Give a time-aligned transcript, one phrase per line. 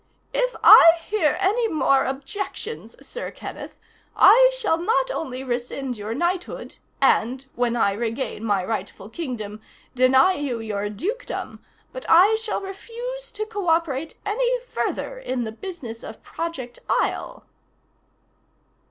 [0.33, 3.77] "If I hear any more objections, Sir Kenneth,
[4.15, 9.61] I shall not only rescind your knighthood and when I regain my rightful kingdom
[9.93, 11.59] deny you your dukedom,
[11.93, 17.45] but I shall refuse to cooperate any further in the business of Project Isle."